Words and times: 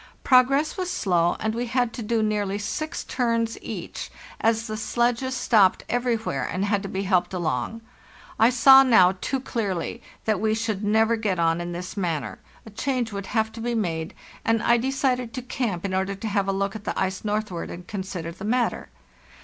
Progress 0.23 0.77
was 0.77 0.89
slow, 0.89 1.35
and 1.39 1.53
we 1.53 1.67
had 1.67 1.93
to 1.93 2.01
do 2.01 2.23
nearly 2.23 2.57
six 2.57 3.03
turns 3.03 3.55
each, 3.61 4.09
as 4.39 4.65
the 4.65 4.75
sledges 4.75 5.35
stopped 5.37 5.85
everywhere 5.87 6.43
and 6.43 6.65
had 6.65 6.81
to 6.81 6.89
be 6.89 7.03
helped 7.03 7.35
along. 7.35 7.81
I 8.39 8.49
saw 8.49 8.81
now 8.81 9.15
too 9.21 9.39
clearly 9.39 10.01
that 10.25 10.39
we 10.39 10.55
should 10.55 10.83
never 10.83 11.17
get 11.17 11.37
on 11.37 11.61
in 11.61 11.71
this 11.71 11.95
manner; 11.95 12.39
a 12.65 12.71
change 12.71 13.11
would 13.13 13.27
have 13.27 13.51
to 13.51 13.61
be 13.61 13.75
made, 13.75 14.15
and 14.43 14.63
I 14.63 14.77
decided 14.77 15.35
to 15.35 15.43
camp 15.43 15.85
in 15.85 15.93
order 15.93 16.15
to 16.15 16.27
have 16.27 16.47
a 16.47 16.51
look 16.51 16.75
at 16.75 16.83
the 16.83 16.99
ice 16.99 17.23
northward 17.23 17.69
and 17.69 17.85
consider 17.85 18.31
the 18.31 18.43
matter. 18.43 18.89